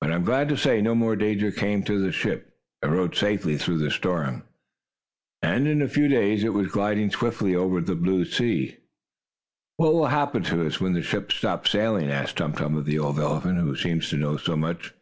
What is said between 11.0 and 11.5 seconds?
ship